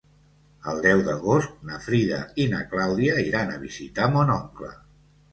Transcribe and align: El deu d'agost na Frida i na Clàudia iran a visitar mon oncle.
El 0.69 0.79
deu 0.83 1.01
d'agost 1.07 1.59
na 1.71 1.75
Frida 1.87 2.21
i 2.43 2.47
na 2.53 2.61
Clàudia 2.71 3.17
iran 3.25 3.51
a 3.53 3.59
visitar 3.65 4.07
mon 4.15 4.33
oncle. 4.37 4.71